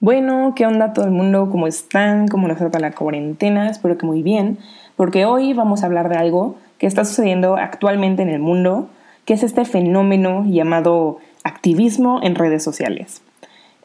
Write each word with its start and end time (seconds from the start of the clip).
Bueno, 0.00 0.52
¿qué 0.54 0.64
onda 0.64 0.92
todo 0.92 1.06
el 1.06 1.10
mundo? 1.10 1.48
¿Cómo 1.50 1.66
están? 1.66 2.28
¿Cómo 2.28 2.46
les 2.46 2.58
trata 2.58 2.78
la 2.78 2.92
cuarentena? 2.92 3.68
Espero 3.68 3.98
que 3.98 4.06
muy 4.06 4.22
bien, 4.22 4.58
porque 4.94 5.24
hoy 5.24 5.54
vamos 5.54 5.82
a 5.82 5.86
hablar 5.86 6.08
de 6.08 6.14
algo 6.14 6.54
que 6.78 6.86
está 6.86 7.04
sucediendo 7.04 7.56
actualmente 7.56 8.22
en 8.22 8.28
el 8.28 8.38
mundo, 8.38 8.88
que 9.24 9.34
es 9.34 9.42
este 9.42 9.64
fenómeno 9.64 10.44
llamado 10.46 11.18
activismo 11.42 12.20
en 12.22 12.36
redes 12.36 12.62
sociales. 12.62 13.22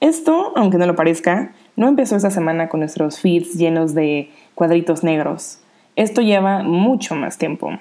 Esto, 0.01 0.53
aunque 0.55 0.77
no 0.77 0.85
lo 0.85 0.95
parezca, 0.95 1.51
no 1.75 1.87
empezó 1.87 2.15
esta 2.15 2.29
semana 2.29 2.69
con 2.69 2.81
nuestros 2.81 3.19
feeds 3.19 3.55
llenos 3.55 3.95
de 3.95 4.29
cuadritos 4.53 5.03
negros. 5.03 5.61
Esto 5.95 6.21
lleva 6.21 6.61
mucho 6.61 7.15
más 7.15 7.39
tiempo. 7.39 7.71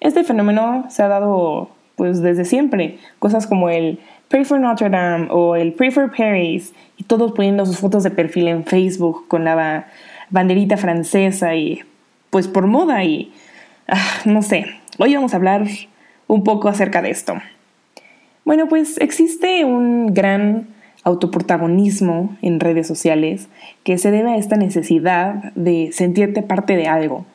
Este 0.00 0.24
fenómeno 0.24 0.86
se 0.88 1.02
ha 1.02 1.08
dado 1.08 1.68
pues 1.96 2.22
desde 2.22 2.44
siempre, 2.44 2.98
cosas 3.18 3.46
como 3.46 3.68
el 3.68 4.00
Pray 4.28 4.44
for 4.44 4.58
Notre 4.58 4.90
Dame 4.90 5.28
o 5.30 5.56
el 5.56 5.72
Pray 5.72 5.90
for 5.90 6.10
Paris 6.10 6.72
y 6.96 7.04
todos 7.04 7.32
poniendo 7.32 7.66
sus 7.66 7.78
fotos 7.78 8.02
de 8.02 8.10
perfil 8.10 8.48
en 8.48 8.64
Facebook 8.64 9.28
con 9.28 9.44
la 9.44 9.86
banderita 10.30 10.76
francesa 10.76 11.54
y 11.54 11.82
pues 12.30 12.48
por 12.48 12.66
moda 12.66 13.04
y 13.04 13.32
ah, 13.88 14.22
no 14.24 14.42
sé, 14.42 14.66
hoy 14.98 15.14
vamos 15.14 15.34
a 15.34 15.36
hablar 15.36 15.66
un 16.26 16.42
poco 16.42 16.68
acerca 16.68 17.02
de 17.02 17.10
esto. 17.10 17.34
Bueno, 18.44 18.68
pues 18.68 18.98
existe 18.98 19.64
un 19.64 20.12
gran 20.12 20.68
autoprotagonismo 21.04 22.36
en 22.42 22.60
redes 22.60 22.86
sociales 22.86 23.48
que 23.84 23.98
se 23.98 24.10
debe 24.10 24.32
a 24.32 24.36
esta 24.36 24.56
necesidad 24.56 25.52
de 25.54 25.90
sentirte 25.92 26.42
parte 26.42 26.76
de 26.76 26.88
algo. 26.88 27.26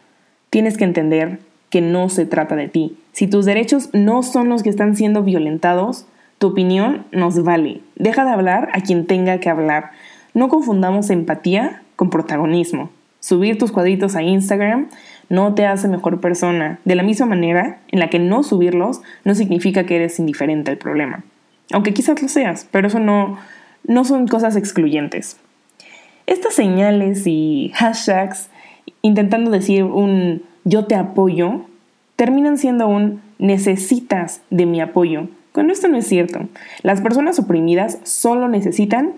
Tienes 0.50 0.78
que 0.78 0.84
entender 0.84 1.40
que 1.70 1.82
no 1.82 2.10
se 2.10 2.26
trata 2.26 2.56
de 2.56 2.68
ti. 2.68 2.98
Si 3.12 3.28
tus 3.28 3.46
derechos 3.46 3.90
no 3.94 4.24
son 4.24 4.50
los 4.50 4.64
que 4.64 4.70
están 4.70 4.96
siendo 4.96 5.24
violentados, 5.24 6.08
tu 6.40 6.48
opinión 6.48 7.06
nos 7.12 7.44
vale. 7.44 7.82
Deja 7.96 8.26
de 8.26 8.32
hablar 8.32 8.70
a 8.74 8.82
quien 8.82 9.06
tenga 9.06 9.40
que 9.40 9.50
hablar. 9.50 9.92
No 10.34 10.48
confundamos 10.48 11.10
empatía 11.10 11.84
con 11.96 12.10
protagonismo. 12.10 12.90
Subir 13.20 13.58
tus 13.58 13.72
cuadritos 13.72 14.16
a 14.16 14.24
Instagram 14.24 14.88
no 15.28 15.54
te 15.54 15.66
hace 15.66 15.90
mejor 15.90 16.22
persona, 16.22 16.80
de 16.86 16.96
la 16.96 17.04
misma 17.04 17.26
manera 17.26 17.80
en 17.90 18.00
la 18.00 18.10
que 18.10 18.18
no 18.18 18.42
subirlos 18.42 19.02
no 19.26 19.36
significa 19.36 19.86
que 19.86 19.98
eres 19.98 20.18
indiferente 20.18 20.72
al 20.72 20.78
problema. 20.78 21.24
Aunque 21.72 21.94
quizás 21.94 22.22
lo 22.22 22.30
seas, 22.30 22.68
pero 22.72 22.88
eso 22.88 23.00
no, 23.00 23.38
no 23.86 24.06
son 24.06 24.26
cosas 24.28 24.56
excluyentes. 24.56 25.38
Estas 26.26 26.54
señales 26.54 27.28
y 27.28 27.72
hashtags 27.76 28.50
intentando 29.02 29.52
decir 29.52 29.84
un 29.84 30.44
yo 30.64 30.86
te 30.86 30.96
apoyo 30.96 31.66
terminan 32.16 32.58
siendo 32.58 32.88
un 32.88 33.22
necesitas 33.38 34.42
de 34.50 34.66
mi 34.66 34.82
apoyo 34.82 35.28
cuando 35.54 35.74
esto 35.74 35.88
no 35.88 35.98
es 35.98 36.08
cierto, 36.08 36.40
las 36.84 37.02
personas 37.02 37.40
oprimidas 37.40 37.98
solo 38.04 38.48
necesitan 38.48 39.14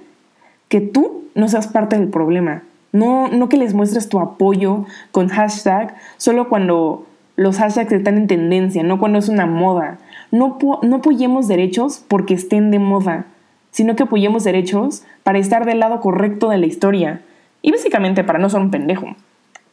que 0.69 0.81
tú 0.81 1.25
no 1.35 1.49
seas 1.49 1.67
parte 1.67 1.97
del 1.97 2.09
problema. 2.09 2.63
No, 2.93 3.27
no 3.29 3.49
que 3.49 3.57
les 3.57 3.73
muestres 3.73 4.09
tu 4.09 4.19
apoyo 4.19 4.85
con 5.11 5.29
hashtag 5.29 5.95
solo 6.17 6.49
cuando 6.49 7.05
los 7.35 7.57
hashtags 7.57 7.91
están 7.91 8.17
en 8.17 8.27
tendencia, 8.27 8.83
no 8.83 8.99
cuando 8.99 9.19
es 9.19 9.29
una 9.29 9.45
moda. 9.45 9.97
No, 10.31 10.57
no 10.83 10.95
apoyemos 10.97 11.47
derechos 11.47 12.03
porque 12.07 12.33
estén 12.33 12.71
de 12.71 12.79
moda, 12.79 13.25
sino 13.71 13.95
que 13.95 14.03
apoyemos 14.03 14.43
derechos 14.43 15.03
para 15.23 15.39
estar 15.39 15.65
del 15.65 15.79
lado 15.79 15.99
correcto 16.02 16.49
de 16.49 16.57
la 16.57 16.65
historia 16.65 17.21
y 17.61 17.71
básicamente 17.71 18.23
para 18.23 18.39
no 18.39 18.49
ser 18.49 18.61
un 18.61 18.71
pendejo. 18.71 19.15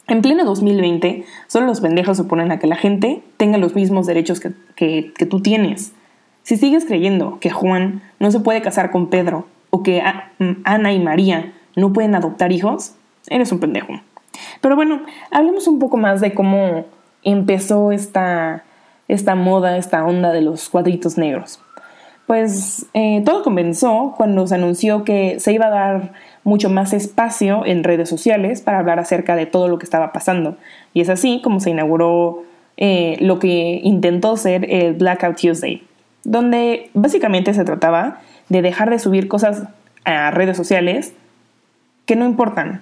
En 0.07 0.21
pleno 0.21 0.43
2020, 0.43 1.25
solo 1.47 1.67
los 1.67 1.81
pendejos 1.81 2.19
oponen 2.19 2.51
a 2.51 2.59
que 2.59 2.67
la 2.67 2.75
gente 2.75 3.21
tenga 3.37 3.57
los 3.57 3.75
mismos 3.75 4.07
derechos 4.07 4.39
que, 4.39 5.13
que 5.13 5.25
tú 5.25 5.41
tienes. 5.41 5.93
Si 6.49 6.57
sigues 6.57 6.83
creyendo 6.85 7.37
que 7.39 7.51
Juan 7.51 8.01
no 8.17 8.31
se 8.31 8.39
puede 8.39 8.63
casar 8.63 8.89
con 8.89 9.11
Pedro 9.11 9.45
o 9.69 9.83
que 9.83 10.01
Ana 10.63 10.93
y 10.93 10.99
María 10.99 11.53
no 11.75 11.93
pueden 11.93 12.15
adoptar 12.15 12.51
hijos, 12.51 12.95
eres 13.27 13.51
un 13.51 13.59
pendejo. 13.59 14.01
Pero 14.59 14.75
bueno, 14.75 14.99
hablemos 15.29 15.67
un 15.67 15.77
poco 15.77 15.97
más 15.97 16.21
de 16.21 16.33
cómo 16.33 16.87
empezó 17.21 17.91
esta, 17.91 18.63
esta 19.07 19.35
moda, 19.35 19.77
esta 19.77 20.03
onda 20.03 20.31
de 20.31 20.41
los 20.41 20.69
cuadritos 20.69 21.19
negros. 21.19 21.61
Pues 22.25 22.87
eh, 22.95 23.21
todo 23.23 23.43
comenzó 23.43 24.15
cuando 24.17 24.47
se 24.47 24.55
anunció 24.55 25.03
que 25.03 25.39
se 25.39 25.53
iba 25.53 25.67
a 25.67 25.69
dar 25.69 26.13
mucho 26.43 26.71
más 26.71 26.93
espacio 26.93 27.63
en 27.63 27.83
redes 27.83 28.09
sociales 28.09 28.61
para 28.61 28.79
hablar 28.79 28.97
acerca 28.97 29.35
de 29.35 29.45
todo 29.45 29.67
lo 29.67 29.77
que 29.77 29.85
estaba 29.85 30.11
pasando. 30.11 30.57
Y 30.95 31.01
es 31.01 31.09
así 31.09 31.41
como 31.43 31.59
se 31.59 31.69
inauguró 31.69 32.41
eh, 32.75 33.17
lo 33.21 33.37
que 33.37 33.81
intentó 33.83 34.35
ser 34.35 34.65
el 34.67 34.95
Blackout 34.95 35.39
Tuesday 35.39 35.83
donde 36.23 36.89
básicamente 36.93 37.53
se 37.53 37.63
trataba 37.63 38.19
de 38.49 38.61
dejar 38.61 38.89
de 38.89 38.99
subir 38.99 39.27
cosas 39.27 39.63
a 40.05 40.31
redes 40.31 40.57
sociales 40.57 41.13
que 42.05 42.15
no 42.15 42.25
importan. 42.25 42.81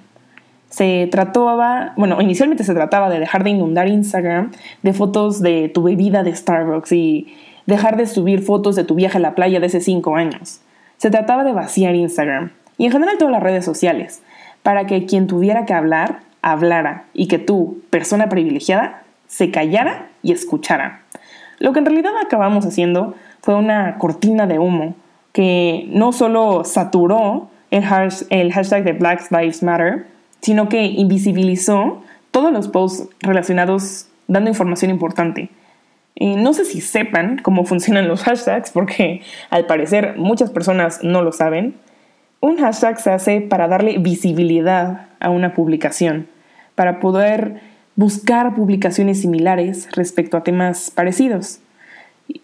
Se 0.70 1.08
trataba, 1.12 1.94
bueno, 1.96 2.22
inicialmente 2.22 2.64
se 2.64 2.74
trataba 2.74 3.10
de 3.10 3.20
dejar 3.20 3.44
de 3.44 3.52
inundar 3.52 3.88
Instagram 3.88 4.52
de 4.84 4.94
fotos 4.94 5.42
de 5.42 5.70
tu 5.70 5.84
bebida 5.84 6.24
de 6.24 6.36
Starbucks 6.36 6.92
y 6.92 7.34
dejar 7.66 7.98
de 7.98 8.06
subir 8.06 8.42
fotos 8.42 8.76
de 8.76 8.84
tu 8.84 8.96
viaje 8.96 9.18
a 9.18 9.22
la 9.22 9.36
playa 9.36 9.60
de 9.60 9.68
hace 9.68 9.82
cinco 9.82 10.16
años. 10.16 10.62
Se 10.98 11.10
trataba 11.10 11.44
de 11.44 11.54
vaciar 11.54 11.96
Instagram 11.96 12.52
y 12.78 12.86
en 12.86 12.92
general 12.92 13.18
todas 13.18 13.32
las 13.32 13.44
redes 13.44 13.66
sociales 13.66 14.22
para 14.64 14.86
que 14.86 15.06
quien 15.06 15.28
tuviera 15.28 15.66
que 15.66 15.74
hablar, 15.74 16.20
hablara 16.42 17.06
y 17.14 17.28
que 17.28 17.40
tú, 17.40 17.82
persona 17.90 18.30
privilegiada, 18.30 19.04
se 19.28 19.52
callara 19.52 20.08
y 20.24 20.32
escuchara. 20.32 21.02
Lo 21.60 21.74
que 21.74 21.80
en 21.80 21.86
realidad 21.86 22.12
acabamos 22.22 22.66
haciendo 22.66 23.16
fue 23.48 23.56
una 23.56 23.98
cortina 23.98 24.46
de 24.46 24.60
humo 24.60 24.94
que 25.32 25.88
no 25.94 26.12
solo 26.12 26.66
saturó 26.66 27.50
el, 27.72 27.82
hashtag 27.86 28.84
de 28.84 28.92
Black 28.92 29.32
Lives 29.32 29.64
Matter, 29.64 30.06
sino 30.42 30.68
que 30.68 30.84
invisibilizó 30.84 32.04
todos 32.32 32.52
los 32.52 32.68
posts 32.68 33.08
relacionados 33.22 34.10
dando 34.28 34.50
información 34.50 34.92
importante. 34.92 35.50
no 36.20 36.52
sé 36.52 36.66
si 36.66 36.82
sepan 36.82 37.40
cómo 37.42 37.64
funcionan 37.64 38.10
los 38.10 38.24
hashtags, 38.24 38.72
porque 38.72 39.22
al 39.50 39.66
parecer 39.66 40.16
muchas 40.18 40.50
personas 40.50 41.00
no 41.02 41.22
lo 41.22 41.32
saben. 41.32 41.76
Un 42.42 42.58
hashtag 42.58 43.00
se 43.00 43.12
hace 43.12 43.40
para 43.40 43.70
darle 43.70 43.98
visibilidad 43.98 45.08
a 45.22 45.30
una 45.30 45.54
publicación, 45.54 46.28
para 46.76 47.00
poder 47.00 47.62
buscar 47.96 48.56
publicaciones 48.56 49.22
similares 49.22 49.88
respecto 49.94 50.36
a 50.36 50.44
temas 50.44 50.92
parecidos 50.92 51.62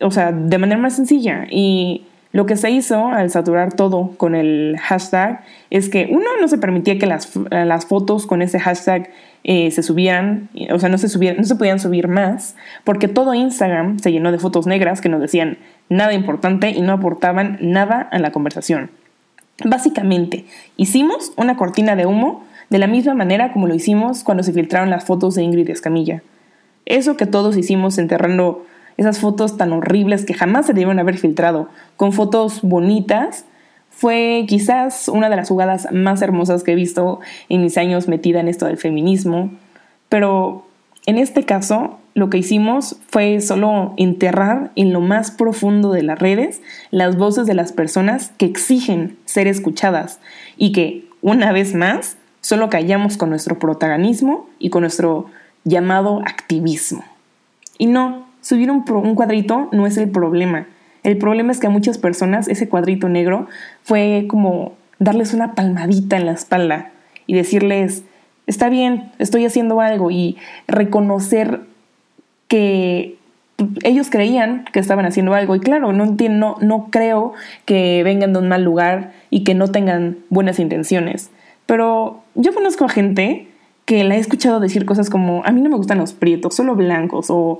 o 0.01 0.11
sea, 0.11 0.31
de 0.31 0.57
manera 0.57 0.79
más 0.79 0.95
sencilla. 0.95 1.45
Y 1.49 2.05
lo 2.31 2.45
que 2.45 2.57
se 2.57 2.71
hizo 2.71 3.07
al 3.07 3.29
saturar 3.29 3.73
todo 3.73 4.11
con 4.17 4.35
el 4.35 4.75
hashtag 4.81 5.43
es 5.69 5.87
que 5.87 6.07
uno 6.09 6.25
no 6.41 6.47
se 6.47 6.57
permitía 6.57 6.97
que 6.97 7.05
las, 7.05 7.31
las 7.51 7.85
fotos 7.85 8.25
con 8.25 8.41
ese 8.41 8.59
hashtag 8.59 9.11
eh, 9.43 9.71
se 9.71 9.83
subieran, 9.83 10.49
o 10.71 10.79
sea, 10.79 10.89
no 10.89 10.97
se, 10.97 11.09
subían, 11.09 11.37
no 11.37 11.43
se 11.43 11.55
podían 11.55 11.79
subir 11.79 12.07
más, 12.07 12.55
porque 12.83 13.07
todo 13.07 13.33
Instagram 13.33 13.99
se 13.99 14.11
llenó 14.11 14.31
de 14.31 14.39
fotos 14.39 14.65
negras 14.65 14.99
que 14.99 15.09
nos 15.09 15.21
decían 15.21 15.57
nada 15.89 16.13
importante 16.13 16.69
y 16.71 16.81
no 16.81 16.93
aportaban 16.93 17.57
nada 17.61 18.01
a 18.01 18.19
la 18.19 18.31
conversación. 18.31 18.89
Básicamente, 19.63 20.45
hicimos 20.77 21.33
una 21.35 21.55
cortina 21.55 21.95
de 21.95 22.07
humo 22.07 22.45
de 22.69 22.79
la 22.79 22.87
misma 22.87 23.13
manera 23.13 23.51
como 23.51 23.67
lo 23.67 23.75
hicimos 23.75 24.23
cuando 24.23 24.41
se 24.41 24.53
filtraron 24.53 24.89
las 24.89 25.05
fotos 25.05 25.35
de 25.35 25.43
Ingrid 25.43 25.69
Escamilla. 25.69 26.23
Eso 26.85 27.15
que 27.17 27.27
todos 27.27 27.55
hicimos 27.57 27.97
enterrando 27.97 28.65
esas 28.97 29.19
fotos 29.19 29.57
tan 29.57 29.71
horribles 29.73 30.25
que 30.25 30.33
jamás 30.33 30.65
se 30.65 30.73
debieron 30.73 30.99
haber 30.99 31.17
filtrado, 31.17 31.69
con 31.97 32.13
fotos 32.13 32.61
bonitas, 32.61 33.45
fue 33.89 34.45
quizás 34.47 35.07
una 35.07 35.29
de 35.29 35.35
las 35.35 35.49
jugadas 35.49 35.87
más 35.91 36.21
hermosas 36.21 36.63
que 36.63 36.71
he 36.71 36.75
visto 36.75 37.19
en 37.47 37.61
mis 37.61 37.77
años 37.77 38.07
metida 38.07 38.39
en 38.39 38.47
esto 38.47 38.65
del 38.65 38.77
feminismo. 38.77 39.51
Pero 40.09 40.65
en 41.05 41.17
este 41.17 41.43
caso, 41.43 41.99
lo 42.15 42.29
que 42.29 42.37
hicimos 42.37 42.97
fue 43.07 43.39
solo 43.39 43.93
enterrar 43.97 44.71
en 44.75 44.93
lo 44.93 45.01
más 45.01 45.31
profundo 45.31 45.91
de 45.91 46.03
las 46.03 46.19
redes 46.19 46.61
las 46.91 47.17
voces 47.17 47.45
de 47.45 47.53
las 47.53 47.71
personas 47.71 48.31
que 48.37 48.45
exigen 48.45 49.17
ser 49.25 49.47
escuchadas 49.47 50.19
y 50.57 50.71
que, 50.71 51.07
una 51.21 51.51
vez 51.51 51.73
más, 51.73 52.17
solo 52.41 52.69
callamos 52.69 53.17
con 53.17 53.29
nuestro 53.29 53.57
protagonismo 53.59 54.47
y 54.59 54.69
con 54.69 54.81
nuestro 54.81 55.27
llamado 55.63 56.21
activismo. 56.25 57.03
Y 57.77 57.87
no, 57.87 58.22
subir 58.43 58.69
un, 58.69 58.83
cuadrito 59.15 59.69
no 59.71 59.87
es 59.87 59.97
el 59.97 60.09
problema. 60.11 60.67
El 61.01 61.17
problema 61.17 61.51
es 61.51 61.59
que 61.59 61.67
a 61.67 61.71
muchas 61.71 61.97
personas 61.97 62.47
ese 62.47 62.69
cuadrito 62.69 63.09
negro 63.09 63.47
fue 63.81 64.25
como 64.27 64.73
darles 64.99 65.33
una 65.33 65.55
palmadita 65.55 66.17
en 66.17 66.27
la 66.27 66.33
espalda 66.33 66.91
y 67.25 67.33
decirles, 67.33 68.03
está 68.45 68.69
bien, 68.69 69.11
estoy 69.17 69.45
haciendo 69.45 69.81
algo 69.81 70.11
y 70.11 70.37
reconocer 70.67 71.61
que 72.47 73.17
ellos 73.83 74.09
creían 74.09 74.65
que 74.71 74.79
estaban 74.79 75.05
haciendo 75.05 75.33
algo 75.33 75.55
y 75.55 75.59
claro, 75.59 75.93
no 75.93 76.03
entiendo, 76.03 76.57
no 76.61 76.89
creo 76.89 77.33
que 77.65 78.03
vengan 78.03 78.33
de 78.33 78.39
un 78.39 78.49
mal 78.49 78.63
lugar 78.63 79.13
y 79.29 79.43
que 79.43 79.55
no 79.55 79.69
tengan 79.69 80.17
buenas 80.29 80.59
intenciones. 80.59 81.31
Pero 81.65 82.23
yo 82.35 82.53
conozco 82.53 82.85
a 82.85 82.89
gente 82.89 83.47
que 83.85 84.03
la 84.03 84.15
he 84.15 84.19
escuchado 84.19 84.59
decir 84.59 84.85
cosas 84.85 85.09
como, 85.09 85.43
a 85.45 85.51
mí 85.51 85.61
no 85.61 85.69
me 85.69 85.77
gustan 85.77 85.97
los 85.97 86.13
prietos, 86.13 86.55
solo 86.55 86.75
blancos 86.75 87.27
o 87.29 87.59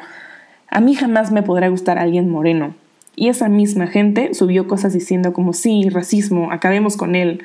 a 0.74 0.82
mí 0.82 0.96
jamás 0.96 1.32
me 1.32 1.44
podrá 1.44 1.70
gustar 1.70 2.00
alguien 2.00 2.30
moreno. 2.30 2.74
Y 3.16 3.30
esa 3.30 3.48
misma 3.48 3.86
gente 3.86 4.34
subió 4.34 4.68
cosas 4.68 4.92
diciendo 4.92 5.32
como 5.32 5.54
sí, 5.54 5.88
racismo, 5.90 6.52
acabemos 6.52 6.98
con 6.98 7.16
él. 7.16 7.44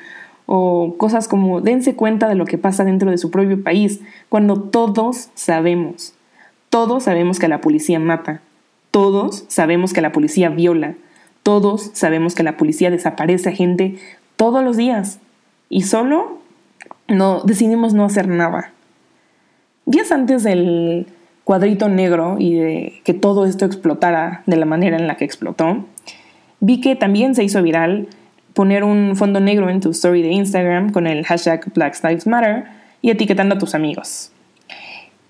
o 0.51 0.95
cosas 0.97 1.29
como 1.29 1.61
dense 1.61 1.95
cuenta 1.95 2.27
de 2.27 2.35
lo 2.35 2.47
que 2.47 2.57
pasa 2.57 2.83
dentro 2.83 3.11
de 3.11 3.19
su 3.19 3.31
propio 3.31 3.63
país, 3.63 4.01
cuando 4.31 4.59
todos 4.59 5.29
sabemos, 5.35 6.15
todos 6.71 7.05
sabemos 7.05 7.39
que 7.39 7.49
la 7.49 7.61
policía 7.61 8.01
mata, 8.01 8.41
todos 8.91 9.45
sabemos 9.49 9.93
que 9.93 10.01
la 10.01 10.11
policía 10.11 10.49
viola, 10.49 10.95
todos 11.43 11.91
sabemos 11.93 12.35
que 12.35 12.45
la 12.45 12.57
policía 12.57 12.91
desaparece 12.91 13.51
a 13.51 13.53
gente 13.53 13.99
todos 14.37 14.65
los 14.65 14.79
días 14.79 15.19
y 15.69 15.83
solo 15.83 16.39
no 17.09 17.43
decidimos 17.43 17.93
no 17.93 18.07
hacer 18.07 18.27
nada. 18.27 18.73
Días 19.85 20.13
antes 20.13 20.45
del 20.45 21.09
cuadrito 21.49 21.89
negro 21.89 22.37
y 22.39 22.57
de 22.57 23.01
que 23.05 23.15
todo 23.15 23.47
esto 23.47 23.65
explotara 23.65 24.43
de 24.45 24.59
la 24.59 24.67
manera 24.67 24.99
en 24.99 25.07
la 25.07 25.17
que 25.17 25.25
explotó, 25.25 25.87
vi 26.61 26.83
que 26.83 26.95
también 26.95 27.35
se 27.35 27.43
hizo 27.43 27.63
viral 27.63 28.09
poner 28.53 28.85
un 28.85 29.17
fondo 29.17 29.41
negro 29.41 29.71
en 29.71 29.81
tu 29.81 29.93
story 29.93 30.21
de 30.21 30.29
Instagram 30.29 30.93
con 30.93 31.07
el 31.07 31.25
hashtag 31.25 31.73
Black 31.73 32.05
Lives 32.05 32.27
Matter 32.27 32.65
y 33.01 33.09
etiquetando 33.09 33.55
a 33.55 33.59
tus 33.59 33.75
amigos. 33.75 34.31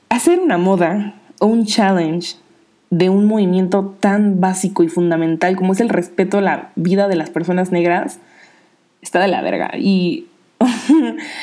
Hacer 0.08 0.40
una 0.40 0.58
moda 0.58 1.14
o 1.38 1.46
un 1.46 1.66
challenge 1.66 2.34
de 2.90 3.10
un 3.10 3.26
movimiento 3.26 3.94
tan 4.00 4.40
básico 4.40 4.82
y 4.82 4.88
fundamental 4.88 5.54
como 5.54 5.72
es 5.72 5.78
el 5.78 5.88
respeto 5.88 6.38
a 6.38 6.40
la 6.40 6.70
vida 6.74 7.06
de 7.06 7.14
las 7.14 7.30
personas 7.30 7.70
negras 7.70 8.18
está 9.02 9.20
de 9.20 9.28
la 9.28 9.40
verga. 9.40 9.70
Y 9.78 10.26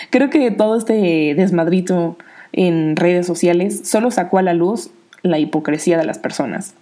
creo 0.10 0.30
que 0.30 0.51
todo 0.51 0.75
este 0.75 1.33
desmadrito 1.33 2.18
en 2.56 2.96
redes 2.96 3.28
sociales 3.28 3.81
solo 3.84 4.10
sacó 4.10 4.40
a 4.40 4.42
la 4.42 4.54
luz 4.54 4.90
la 5.22 5.40
hipocresía 5.40 5.98
de 5.98 6.06
las 6.06 6.18
personas. 6.18 6.74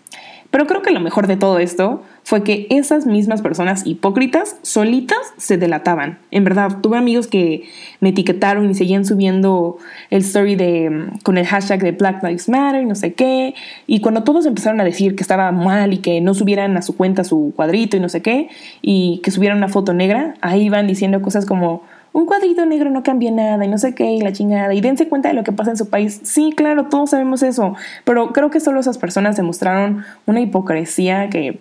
Pero 0.54 0.68
creo 0.68 0.84
que 0.84 0.92
lo 0.92 1.00
mejor 1.00 1.26
de 1.26 1.36
todo 1.36 1.58
esto 1.58 2.04
fue 2.22 2.44
que 2.44 2.68
esas 2.70 3.08
mismas 3.08 3.42
personas 3.42 3.88
hipócritas 3.88 4.58
solitas 4.62 5.34
se 5.38 5.58
delataban. 5.58 6.20
En 6.30 6.44
verdad, 6.44 6.78
tuve 6.80 6.96
amigos 6.96 7.26
que 7.26 7.64
me 8.02 8.10
etiquetaron 8.10 8.70
y 8.70 8.76
seguían 8.76 9.04
subiendo 9.04 9.80
el 10.12 10.22
story 10.22 10.56
de, 10.56 10.92
mm, 10.92 11.20
con 11.24 11.40
el 11.40 11.48
hashtag 11.48 11.82
de 11.82 11.92
Black 11.94 12.22
Lives 12.22 12.50
Matter 12.50 12.84
y 12.84 12.86
no 12.86 12.94
sé 12.94 13.14
qué. 13.14 13.56
Y 13.88 14.02
cuando 14.02 14.24
todos 14.24 14.46
empezaron 14.46 14.80
a 14.80 14.84
decir 14.84 15.16
que 15.16 15.24
estaba 15.24 15.52
mal 15.52 15.92
y 15.92 15.98
que 15.98 16.22
no 16.22 16.36
subieran 16.36 16.78
a 16.78 16.84
su 16.84 16.96
cuenta 16.96 17.24
su 17.24 17.52
cuadrito 17.56 17.98
y 17.98 18.00
no 18.00 18.10
sé 18.10 18.22
qué, 18.22 18.50
y 18.84 19.22
que 19.24 19.32
subieran 19.32 19.58
una 19.58 19.70
foto 19.70 19.92
negra, 19.96 20.36
ahí 20.42 20.66
iban 20.66 20.86
diciendo 20.86 21.24
cosas 21.24 21.48
como, 21.48 21.82
un 22.14 22.26
cuadrito 22.26 22.66
negro 22.66 22.90
no 22.90 23.04
cambia 23.04 23.32
nada 23.32 23.66
y 23.66 23.68
no 23.68 23.78
sé 23.78 23.94
qué 23.96 24.12
y 24.12 24.22
la 24.22 24.32
chingada 24.32 24.74
y 24.74 24.82
dense 24.82 25.10
cuenta 25.10 25.30
de 25.30 25.36
lo 25.36 25.44
que 25.44 25.52
pasa 25.52 25.72
en 25.72 25.78
su 25.78 25.90
país. 25.90 26.22
Sí, 26.24 26.54
claro, 26.56 26.86
todos 26.86 27.10
sabemos 27.10 27.44
eso, 27.44 27.76
pero 28.06 28.32
creo 28.32 28.50
que 28.50 28.60
solo 28.60 28.80
esas 28.80 28.98
personas 28.98 29.36
demostraron 29.36 30.06
una 30.26 30.40
hipocresía 30.40 31.30
que 31.30 31.60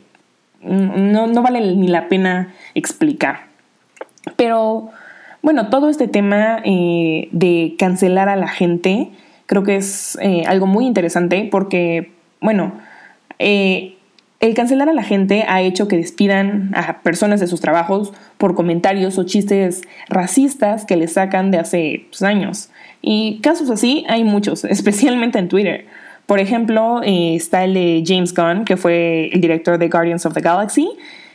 no, 0.63 1.27
no 1.27 1.43
vale 1.43 1.75
ni 1.75 1.89
la 1.89 2.09
pena 2.09 2.53
explicar. 2.75 3.47
Pero 4.37 4.91
bueno, 5.43 5.71
todo 5.71 5.89
este 5.89 6.07
tema 6.07 6.61
eh, 6.65 7.29
de 7.33 7.75
cancelar 7.79 8.29
a 8.29 8.37
la 8.37 8.49
gente 8.49 9.11
creo 9.47 9.65
que 9.65 9.77
es 9.77 10.17
eh, 10.23 10.45
algo 10.47 10.67
muy 10.67 10.87
interesante 10.87 11.49
porque, 11.51 12.13
bueno, 12.41 12.73
eh, 13.39 13.97
el 14.43 14.55
cancelar 14.55 14.89
a 14.89 14.93
la 14.93 15.05
gente 15.05 15.45
ha 15.47 15.63
hecho 15.63 15.87
que 15.87 15.97
despidan 15.97 16.73
a 16.75 17.01
personas 17.03 17.39
de 17.39 17.47
sus 17.47 17.61
trabajos 17.61 18.13
por 18.39 18.57
comentarios 18.57 19.17
o 19.17 19.23
chistes 19.23 19.83
racistas 20.09 20.85
que 20.85 20.97
les 20.97 21.13
sacan 21.13 21.53
de 21.53 21.59
hace 21.59 22.07
pues, 22.11 22.23
años. 22.23 22.69
Y 23.01 23.39
casos 23.41 23.71
así 23.71 24.05
hay 24.09 24.25
muchos, 24.25 24.65
especialmente 24.69 25.39
en 25.39 25.49
Twitter. 25.49 25.87
Por 26.27 26.41
ejemplo, 26.41 27.03
eh, 27.05 27.37
está 27.37 27.63
el 27.63 27.75
de 27.75 28.03
James 28.05 28.35
Gunn, 28.35 28.65
que 28.65 28.77
fue 28.77 29.31
el 29.33 29.41
director 29.41 29.79
de 29.79 29.89
Guardians 29.89 30.27
of 30.27 30.35
the 30.35 30.41
Galaxy, 30.41 30.89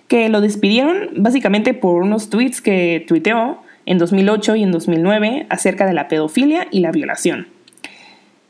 que 0.09 0.27
lo 0.27 0.41
despidieron 0.41 1.11
básicamente 1.15 1.73
por 1.73 2.01
unos 2.03 2.29
tweets 2.29 2.59
que 2.59 3.05
tuiteó 3.07 3.61
en 3.85 3.99
2008 3.99 4.57
y 4.57 4.63
en 4.63 4.71
2009 4.73 5.45
acerca 5.49 5.85
de 5.85 5.93
la 5.93 6.09
pedofilia 6.09 6.67
y 6.71 6.81
la 6.81 6.91
violación. 6.91 7.47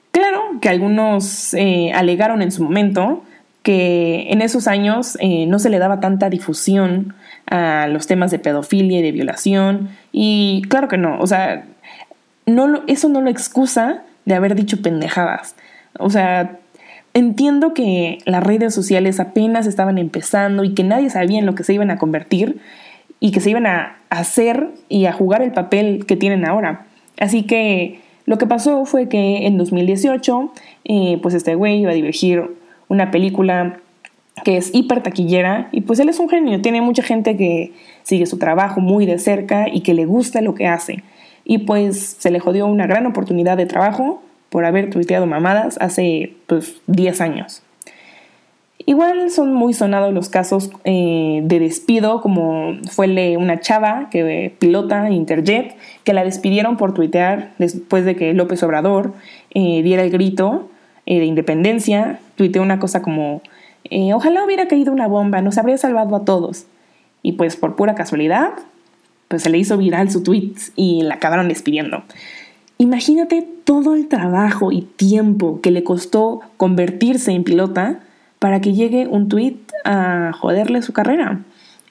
Claro 0.10 0.42
que 0.62 0.70
algunos 0.70 1.54
eh, 1.54 1.92
alegaron 1.94 2.42
en 2.42 2.52
su 2.52 2.64
momento 2.64 3.22
que 3.68 4.28
en 4.32 4.42
esos 4.42 4.66
años 4.66 5.18
eh, 5.20 5.46
no 5.46 5.60
se 5.60 5.70
le 5.70 5.78
daba 5.78 6.00
tanta 6.00 6.30
difusión 6.30 7.16
a 7.48 7.88
los 7.88 8.08
temas 8.08 8.32
de 8.32 8.40
pedofilia 8.40 9.00
y 9.00 9.02
de 9.02 9.12
violación. 9.12 9.90
Y 10.14 10.62
claro 10.70 10.88
que 10.88 10.98
no, 10.98 11.20
o 11.20 11.28
sea, 11.28 11.66
no 12.46 12.84
eso 12.88 13.10
no 13.10 13.20
lo 13.20 13.30
excusa 13.30 14.04
de 14.24 14.36
haber 14.36 14.56
dicho 14.56 14.82
pendejadas. 14.82 15.58
O 16.00 16.10
sea, 16.10 16.60
entiendo 17.14 17.74
que 17.74 18.20
las 18.24 18.42
redes 18.42 18.74
sociales 18.74 19.20
apenas 19.20 19.68
estaban 19.68 19.98
empezando 19.98 20.64
y 20.64 20.74
que 20.74 20.86
nadie 20.86 21.10
sabía 21.10 21.40
en 21.40 21.46
lo 21.46 21.54
que 21.54 21.66
se 21.66 21.74
iban 21.74 21.92
a 21.92 21.98
convertir 21.98 22.62
y 23.20 23.32
que 23.32 23.42
se 23.42 23.50
iban 23.50 23.68
a 23.68 23.98
hacer 24.10 24.70
y 24.88 25.08
a 25.08 25.12
jugar 25.12 25.42
el 25.42 25.52
papel 25.52 26.06
que 26.06 26.16
tienen 26.16 26.46
ahora. 26.46 26.86
Así 27.20 27.44
que 27.44 28.00
lo 28.26 28.38
que 28.38 28.48
pasó 28.48 28.86
fue 28.86 29.10
que 29.10 29.46
en 29.46 29.58
2018, 29.58 30.54
eh, 30.86 31.20
pues 31.22 31.36
este 31.36 31.56
güey 31.56 31.82
iba 31.82 31.92
a 31.92 31.96
dirigir 31.96 32.66
una 32.88 33.12
película 33.12 33.80
que 34.44 34.58
es 34.58 34.74
hiper 34.74 35.02
taquillera 35.02 35.70
y 35.72 35.82
pues 35.82 36.00
él 36.00 36.10
es 36.10 36.20
un 36.20 36.30
genio, 36.30 36.62
tiene 36.62 36.82
mucha 36.82 37.04
gente 37.04 37.38
que 37.38 37.74
sigue 38.04 38.26
su 38.26 38.38
trabajo 38.38 38.82
muy 38.82 39.06
de 39.06 39.20
cerca 39.20 39.68
y 39.68 39.82
que 39.82 39.94
le 39.94 40.06
gusta 40.06 40.42
lo 40.42 40.54
que 40.56 40.68
hace. 40.68 41.04
Y 41.44 41.60
pues 41.60 42.18
se 42.20 42.30
le 42.30 42.40
jodió 42.40 42.68
una 42.68 42.88
gran 42.88 43.06
oportunidad 43.06 43.58
de 43.58 43.66
trabajo 43.66 44.22
por 44.50 44.66
haber 44.66 44.90
tuiteado 44.90 45.26
mamadas 45.26 45.78
hace 45.80 46.34
pues 46.46 46.76
10 46.88 47.22
años. 47.22 47.64
Igual 48.86 49.32
son 49.32 49.54
muy 49.54 49.74
sonados 49.74 50.14
los 50.14 50.30
casos 50.30 50.72
eh, 50.86 51.42
de 51.44 51.60
despido, 51.60 52.22
como 52.22 52.78
fue 52.90 53.36
una 53.36 53.60
chava 53.60 54.08
que 54.10 54.56
pilota 54.60 55.10
Interjet, 55.10 55.76
que 56.06 56.14
la 56.14 56.24
despidieron 56.24 56.78
por 56.78 56.94
tuitear 56.94 57.52
después 57.58 58.06
de 58.06 58.16
que 58.16 58.34
López 58.34 58.64
Obrador 58.64 59.14
eh, 59.54 59.82
diera 59.84 60.04
el 60.04 60.10
grito 60.10 60.70
eh, 61.08 61.20
de 61.20 61.26
independencia, 61.26 62.20
tuiteó 62.36 62.62
una 62.62 62.80
cosa 62.80 63.02
como, 63.02 63.42
eh, 63.86 64.14
ojalá 64.14 64.44
hubiera 64.44 64.68
caído 64.68 64.92
una 64.92 65.08
bomba, 65.08 65.42
nos 65.42 65.58
habría 65.58 65.78
salvado 65.78 66.18
a 66.18 66.26
todos. 66.26 66.66
Y 67.24 67.32
pues 67.32 67.56
por 67.56 67.78
pura 67.78 67.96
casualidad, 67.96 68.52
pues 69.30 69.44
se 69.44 69.50
le 69.50 69.58
hizo 69.58 69.78
viral 69.78 70.12
su 70.12 70.22
tweet 70.22 70.54
y 70.76 71.04
la 71.04 71.16
acabaron 71.16 71.48
despidiendo. 71.48 72.04
Imagínate 72.78 73.48
todo 73.64 73.96
el 73.96 74.10
trabajo 74.10 74.74
y 74.74 74.82
tiempo 74.82 75.62
que 75.62 75.72
le 75.72 75.86
costó 75.86 76.42
convertirse 76.58 77.32
en 77.32 77.46
pilota 77.46 78.02
para 78.40 78.60
que 78.60 78.74
llegue 78.74 79.08
un 79.08 79.30
tweet 79.30 79.58
a 79.86 80.34
joderle 80.34 80.82
su 80.82 80.92
carrera. 80.92 81.40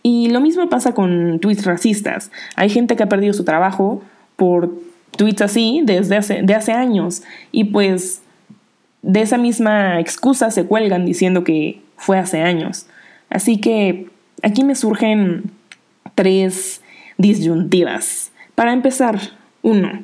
Y 0.02 0.28
lo 0.28 0.42
mismo 0.42 0.68
pasa 0.68 0.92
con 0.92 1.40
tweets 1.40 1.64
racistas. 1.64 2.30
Hay 2.54 2.68
gente 2.68 2.96
que 2.96 3.02
ha 3.02 3.08
perdido 3.08 3.32
su 3.32 3.44
trabajo 3.44 4.02
por 4.36 4.74
tweets 5.16 5.40
así 5.40 5.80
desde 5.85 6.18
hace, 6.18 6.42
de 6.42 6.54
hace 6.54 6.73
años. 6.73 7.23
Y 7.50 7.64
pues 7.64 8.20
de 9.06 9.22
esa 9.22 9.38
misma 9.38 10.00
excusa 10.00 10.50
se 10.50 10.64
cuelgan 10.64 11.06
diciendo 11.06 11.44
que 11.44 11.80
fue 11.96 12.18
hace 12.18 12.42
años. 12.42 12.86
Así 13.30 13.60
que 13.60 14.08
aquí 14.42 14.64
me 14.64 14.75
surgen 14.75 15.44
tres 16.16 16.82
disyuntivas. 17.16 18.32
Para 18.56 18.72
empezar, 18.72 19.20
uno, 19.62 20.02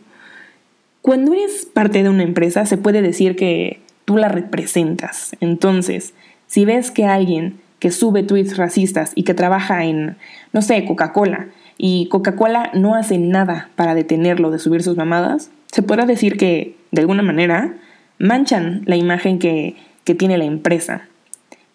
cuando 1.01 1.35
eres 1.35 1.67
parte 1.67 2.05
de 2.05 2.11
una 2.11 2.23
empresa 2.23 2.65
se 2.65 2.79
puede 2.79 3.03
decir 3.03 3.35
que 3.35 3.81
tú 4.05 4.17
la 4.17 4.29
representas. 4.29 5.37
Entonces, 5.41 6.15
si 6.47 6.65
ves 6.65 6.93
que 6.93 7.05
alguien 7.05 7.59
que 7.81 7.91
sube 7.91 8.23
tweets 8.23 8.57
racistas 8.57 9.11
y 9.17 9.25
que 9.25 9.35
trabaja 9.35 9.85
en, 9.85 10.17
no 10.53 10.63
sé, 10.63 10.85
Coca-Cola, 10.85 11.49
y 11.77 12.07
Coca-Cola 12.07 12.71
no 12.75 12.95
hace 12.95 13.19
nada 13.19 13.71
para 13.75 13.97
detenerlo 13.97 14.53
de 14.53 14.61
subir 14.61 14.85
sus 14.85 14.97
mamadas, 14.97 15.51
se 15.73 15.83
puede 15.83 16.07
decir 16.07 16.37
que, 16.37 16.77
de 16.93 17.01
alguna 17.01 17.25
manera, 17.25 17.75
manchan 18.23 18.83
la 18.87 18.97
imagen 18.97 19.39
que, 19.39 19.77
tiene 20.05 20.39
la 20.39 20.45
empresa. 20.45 21.09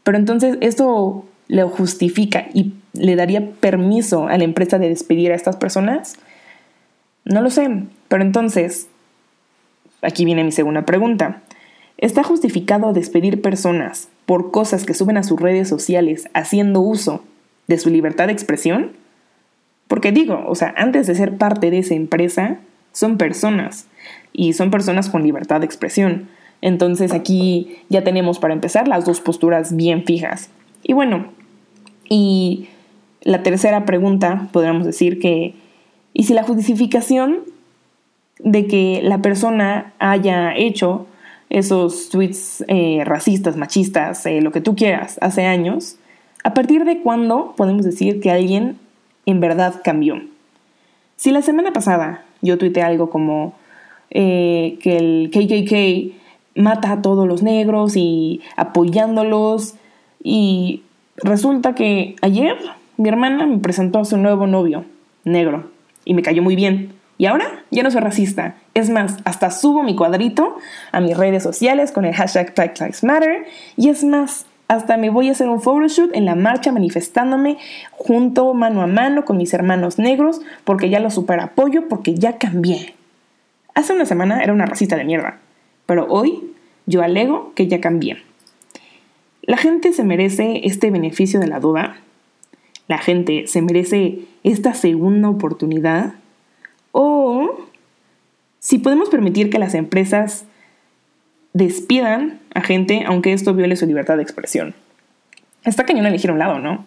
Pero 0.03 0.17
entonces 0.17 0.57
esto 0.61 1.25
lo 1.47 1.69
justifica 1.69 2.47
y 2.53 2.73
le 2.93 3.15
daría 3.15 3.51
permiso 3.51 4.27
a 4.27 4.37
la 4.37 4.43
empresa 4.43 4.79
de 4.79 4.89
despedir 4.89 5.31
a 5.31 5.35
estas 5.35 5.55
personas? 5.55 6.15
No 7.25 7.41
lo 7.41 7.49
sé, 7.49 7.67
pero 8.07 8.23
entonces, 8.23 8.87
aquí 10.01 10.23
viene 10.23 10.43
mi 10.43 10.51
segunda 10.51 10.83
pregunta. 10.85 11.41
¿Está 11.97 12.23
justificado 12.23 12.93
despedir 12.93 13.41
personas 13.41 14.07
por 14.25 14.51
cosas 14.51 14.85
que 14.85 14.93
suben 14.93 15.17
a 15.17 15.23
sus 15.23 15.39
redes 15.39 15.67
sociales 15.67 16.29
haciendo 16.33 16.79
uso 16.79 17.23
de 17.67 17.77
su 17.77 17.89
libertad 17.89 18.27
de 18.27 18.33
expresión? 18.33 18.91
Porque 19.87 20.11
digo, 20.11 20.45
o 20.47 20.55
sea, 20.55 20.73
antes 20.77 21.07
de 21.07 21.15
ser 21.15 21.37
parte 21.37 21.71
de 21.71 21.79
esa 21.79 21.95
empresa, 21.95 22.57
son 22.91 23.17
personas 23.17 23.87
y 24.31 24.53
son 24.53 24.69
personas 24.69 25.09
con 25.09 25.23
libertad 25.23 25.61
de 25.61 25.65
expresión. 25.65 26.29
Entonces 26.61 27.13
aquí 27.13 27.77
ya 27.89 28.03
tenemos 28.03 28.39
para 28.39 28.53
empezar 28.53 28.87
las 28.87 29.05
dos 29.05 29.21
posturas 29.21 29.75
bien 29.75 30.03
fijas. 30.03 30.49
Y 30.83 30.93
bueno, 30.93 31.27
y 32.09 32.67
la 33.21 33.43
tercera 33.43 33.85
pregunta, 33.85 34.47
podríamos 34.51 34.85
decir 34.85 35.19
que, 35.19 35.53
¿y 36.13 36.23
si 36.23 36.33
la 36.33 36.43
justificación 36.43 37.39
de 38.39 38.67
que 38.67 39.01
la 39.03 39.21
persona 39.21 39.93
haya 39.99 40.55
hecho 40.55 41.07
esos 41.49 42.09
tweets 42.09 42.63
eh, 42.67 43.03
racistas, 43.05 43.55
machistas, 43.55 44.25
eh, 44.25 44.41
lo 44.41 44.51
que 44.51 44.61
tú 44.61 44.75
quieras, 44.75 45.17
hace 45.21 45.45
años, 45.45 45.97
¿a 46.43 46.53
partir 46.53 46.85
de 46.85 47.01
cuándo 47.01 47.53
podemos 47.55 47.85
decir 47.85 48.19
que 48.19 48.31
alguien 48.31 48.77
en 49.25 49.39
verdad 49.39 49.81
cambió? 49.83 50.21
Si 51.15 51.31
la 51.31 51.41
semana 51.41 51.71
pasada 51.71 52.23
yo 52.41 52.57
tuiteé 52.57 52.83
algo 52.83 53.09
como 53.09 53.53
eh, 54.09 54.77
que 54.81 54.97
el 54.97 55.29
KKK 55.31 56.26
mata 56.57 56.91
a 56.91 57.01
todos 57.01 57.27
los 57.27 57.43
negros 57.43 57.95
y 57.95 58.41
apoyándolos 58.55 59.75
y 60.23 60.83
resulta 61.17 61.75
que 61.75 62.15
ayer 62.21 62.57
mi 62.97 63.09
hermana 63.09 63.45
me 63.45 63.59
presentó 63.59 63.99
a 63.99 64.05
su 64.05 64.17
nuevo 64.17 64.47
novio, 64.47 64.85
negro, 65.23 65.69
y 66.03 66.13
me 66.13 66.21
cayó 66.21 66.41
muy 66.41 66.55
bien. 66.55 66.93
Y 67.19 67.25
ahora 67.25 67.63
ya 67.71 67.81
no 67.83 67.89
soy 67.89 68.01
racista. 68.01 68.55
Es 68.73 68.89
más, 68.89 69.17
hasta 69.25 69.49
subo 69.49 69.83
mi 69.83 69.95
cuadrito 69.95 70.57
a 70.91 70.99
mis 70.99 71.17
redes 71.17 71.43
sociales 71.43 71.91
con 71.91 72.05
el 72.05 72.13
hashtag 72.13 72.53
Black 72.55 72.79
Lives 72.79 73.03
Matter. 73.03 73.45
Y 73.75 73.89
es 73.89 74.03
más, 74.03 74.45
hasta 74.67 74.97
me 74.97 75.09
voy 75.09 75.29
a 75.29 75.31
hacer 75.31 75.49
un 75.49 75.61
photoshoot 75.61 76.15
en 76.15 76.25
la 76.25 76.35
marcha 76.35 76.71
manifestándome 76.71 77.57
junto 77.91 78.53
mano 78.53 78.81
a 78.81 78.87
mano 78.87 79.25
con 79.25 79.37
mis 79.37 79.53
hermanos 79.53 79.97
negros 79.97 80.41
porque 80.63 80.89
ya 80.89 80.99
los 80.99 81.15
super 81.15 81.39
apoyo 81.39 81.87
porque 81.87 82.13
ya 82.15 82.37
cambié. 82.37 82.93
Hace 83.73 83.93
una 83.93 84.05
semana 84.05 84.43
era 84.43 84.53
una 84.53 84.65
racista 84.65 84.95
de 84.95 85.05
mierda, 85.05 85.37
pero 85.87 86.05
hoy 86.07 86.43
yo 86.85 87.01
alego 87.01 87.53
que 87.55 87.67
ya 87.67 87.81
cambié. 87.81 88.17
La 89.41 89.57
gente 89.57 89.93
se 89.93 90.03
merece 90.03 90.61
este 90.65 90.91
beneficio 90.91 91.39
de 91.39 91.47
la 91.47 91.59
duda. 91.59 91.97
La 92.87 92.99
gente 92.99 93.47
se 93.47 93.61
merece 93.63 94.19
esta 94.43 94.75
segunda 94.75 95.29
oportunidad 95.29 96.13
o 96.91 97.65
si 98.59 98.77
podemos 98.77 99.09
permitir 99.09 99.49
que 99.49 99.59
las 99.59 99.73
empresas 99.73 100.45
despidan 101.53 102.39
a 102.53 102.61
gente 102.61 103.03
aunque 103.05 103.33
esto 103.33 103.53
viole 103.53 103.75
su 103.75 103.85
libertad 103.85 104.17
de 104.17 104.23
expresión. 104.23 104.75
Está 105.63 105.85
cañón 105.85 106.05
elegir 106.05 106.31
un 106.31 106.39
lado, 106.39 106.59
¿no? 106.59 106.85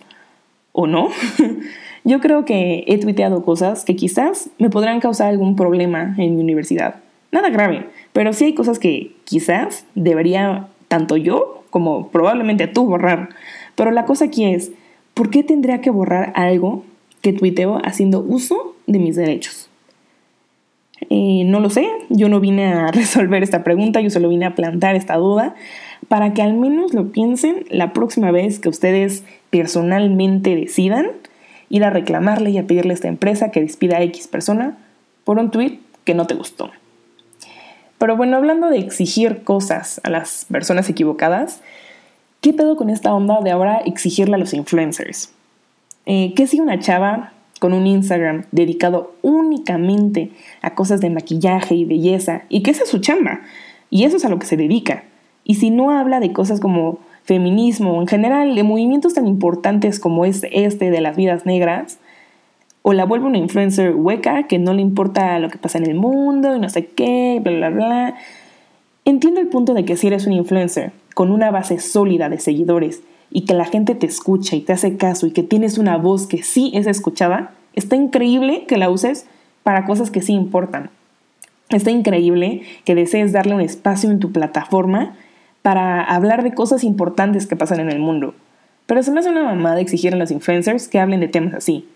¿O 0.73 0.87
no? 0.87 1.09
Yo 2.05 2.21
creo 2.21 2.45
que 2.45 2.85
he 2.87 2.99
tuiteado 2.99 3.45
cosas 3.45 3.85
que 3.85 3.97
quizás 3.97 4.51
me 4.59 4.71
podrán 4.71 5.01
causar 5.01 5.29
algún 5.29 5.57
problema 5.57 6.15
en 6.19 6.37
mi 6.37 6.43
universidad. 6.43 6.97
Nada 7.33 7.51
grave, 7.51 7.89
pero 8.13 8.33
sí 8.33 8.47
hay 8.47 8.55
cosas 8.55 8.79
que 8.79 9.13
quizás 9.25 9.87
debería 9.95 10.69
tanto 10.89 11.17
yo 11.17 11.63
como 11.71 12.09
probablemente 12.09 12.67
tú 12.67 12.87
borrar. 12.87 13.31
Pero 13.77 13.93
la 13.93 14.05
cosa 14.05 14.27
aquí 14.27 14.45
es, 14.45 14.73
¿por 15.15 15.31
qué 15.31 15.43
tendría 15.43 15.81
que 15.81 15.91
borrar 15.91 16.33
algo 16.35 16.85
que 17.23 17.33
tuiteo 17.33 17.81
haciendo 17.85 18.21
uso 18.21 18.75
de 18.87 18.99
mis 18.99 19.17
derechos? 19.17 19.69
Eh, 21.09 21.45
no 21.47 21.61
lo 21.61 21.71
sé, 21.71 21.89
yo 22.09 22.29
no 22.29 22.41
vine 22.41 22.67
a 22.67 22.91
resolver 22.93 23.43
esta 23.43 23.65
pregunta, 23.65 24.01
yo 24.01 24.11
solo 24.11 24.29
vine 24.29 24.47
a 24.47 24.55
plantar 24.55 24.97
esta 24.97 25.17
duda 25.17 25.55
para 26.09 26.35
que 26.35 26.43
al 26.43 26.55
menos 26.55 26.93
lo 26.93 27.13
piensen 27.13 27.65
la 27.71 27.93
próxima 27.93 28.31
vez 28.31 28.59
que 28.59 28.69
ustedes 28.69 29.25
personalmente 29.51 30.57
decidan 30.57 31.07
ir 31.69 31.85
a 31.85 31.91
reclamarle 31.91 32.51
y 32.51 32.59
a 32.59 32.67
pedirle 32.67 32.93
a 32.93 32.95
esta 32.95 33.09
empresa 33.09 33.51
que 33.51 33.61
despida 33.61 33.99
a 33.99 34.03
X 34.03 34.29
persona 34.29 34.77
por 35.25 35.39
un 35.39 35.51
tweet 35.51 35.79
que 36.05 36.15
no 36.15 36.27
te 36.27 36.35
gustó. 36.35 36.71
Pero 38.01 38.17
bueno, 38.17 38.39
hablando 38.39 38.71
de 38.71 38.79
exigir 38.79 39.45
cosas 39.45 40.01
a 40.05 40.09
las 40.09 40.47
personas 40.51 40.89
equivocadas, 40.89 41.61
¿qué 42.41 42.55
pedo 42.55 42.75
con 42.75 42.89
esta 42.89 43.15
onda 43.15 43.43
de 43.43 43.51
ahora 43.51 43.77
exigirle 43.85 44.37
a 44.37 44.39
los 44.39 44.55
influencers? 44.55 45.35
Eh, 46.07 46.33
¿Qué 46.35 46.47
si 46.47 46.61
una 46.61 46.79
chava 46.79 47.35
con 47.59 47.75
un 47.75 47.87
Instagram 47.87 48.45
dedicado 48.53 49.13
únicamente 49.21 50.31
a 50.63 50.75
cosas 50.75 51.03
de 51.03 51.11
maquillaje 51.11 51.75
y 51.75 51.85
belleza, 51.85 52.45
y 52.49 52.69
esa 52.71 52.85
es 52.85 52.89
su 52.89 53.01
chamba, 53.01 53.43
y 53.91 54.05
eso 54.05 54.17
es 54.17 54.25
a 54.25 54.31
lo 54.31 54.39
que 54.39 54.47
se 54.47 54.57
dedica. 54.57 55.05
Y 55.45 55.57
si 55.57 55.69
no 55.69 55.91
habla 55.91 56.21
de 56.21 56.33
cosas 56.33 56.59
como 56.59 57.01
feminismo, 57.25 58.01
en 58.01 58.09
general 58.09 58.55
de 58.55 58.63
movimientos 58.63 59.13
tan 59.13 59.27
importantes 59.29 60.01
como 60.01 60.25
es 60.25 60.41
este 60.53 60.91
de 60.91 61.03
las 61.03 61.17
vidas 61.17 61.45
negras, 61.45 61.99
o 62.83 62.93
la 62.93 63.05
vuelve 63.05 63.27
una 63.27 63.39
influencer 63.39 63.95
hueca 63.95 64.45
que 64.45 64.59
no 64.59 64.73
le 64.73 64.83
importa 64.83 65.39
lo 65.39 65.51
que 65.51 65.59
pasa 65.59 65.79
en 65.79 65.87
el 65.87 65.95
mundo 65.95 66.57
y 66.57 66.61
no 66.61 66.69
sé 66.69 66.87
qué, 66.87 67.41
bla, 67.43 67.53
bla, 67.53 67.71
bla. 67.71 68.15
Entiendo 69.05 69.41
el 69.41 69.49
punto 69.49 69.75
de 69.75 69.85
que 69.85 69.97
si 69.97 70.07
eres 70.07 70.27
un 70.27 70.33
influencer 70.33 70.93
con 71.15 71.31
una 71.31 71.51
base 71.51 71.79
sólida 71.79 72.29
de 72.29 72.39
seguidores 72.39 73.03
y 73.31 73.45
que 73.45 73.55
la 73.55 73.65
gente 73.65 73.95
te 73.95 74.07
escucha 74.07 74.57
y 74.57 74.61
te 74.61 74.73
hace 74.73 74.97
caso 74.97 75.27
y 75.27 75.33
que 75.33 75.43
tienes 75.43 75.79
una 75.79 75.97
voz 75.97 76.27
que 76.27 76.43
sí 76.43 76.71
es 76.75 76.87
escuchada, 76.87 77.53
está 77.75 77.97
increíble 77.97 78.65
que 78.67 78.77
la 78.77 78.91
uses 78.91 79.27
para 79.63 79.85
cosas 79.85 80.11
que 80.11 80.23
sí 80.23 80.33
importan. 80.33 80.91
Está 81.69 81.91
increíble 81.91 82.63
que 82.85 82.95
desees 82.95 83.33
darle 83.33 83.55
un 83.55 83.61
espacio 83.61 84.11
en 84.11 84.19
tu 84.19 84.33
plataforma 84.33 85.15
para 85.63 86.03
hablar 86.03 86.43
de 86.43 86.55
cosas 86.55 86.83
importantes 86.83 87.47
que 87.47 87.57
pasan 87.57 87.81
en 87.81 87.91
el 87.91 88.01
mundo. 88.01 88.35
Pero 88.87 89.03
se 89.03 89.13
me 89.13 89.21
hace 89.21 89.31
una 89.31 89.45
mamada 89.45 89.81
exigir 89.81 90.15
a 90.15 90.17
los 90.17 90.33
influencers 90.33 90.89
que 90.89 90.99
hablen 90.99 91.21
de 91.21 91.29
temas 91.29 91.55
así. 91.55 91.87